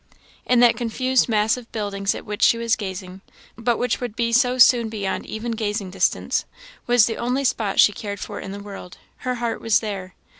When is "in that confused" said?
0.47-1.29